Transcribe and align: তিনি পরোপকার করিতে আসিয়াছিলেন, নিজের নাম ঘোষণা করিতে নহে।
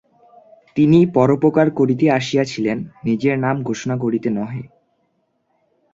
তিনি 0.77 0.99
পরোপকার 1.15 1.67
করিতে 1.71 2.05
আসিয়াছিলেন, 2.11 2.77
নিজের 3.03 3.35
নাম 3.39 3.55
ঘোষণা 3.63 3.95
করিতে 3.97 4.29
নহে। 4.29 4.63